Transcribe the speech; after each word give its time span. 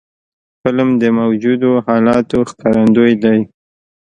فلم 0.61 0.89
د 1.01 1.03
موجودو 1.17 1.71
حالاتو 1.87 2.37
ښکارندوی 2.49 3.13
دی 3.23 3.39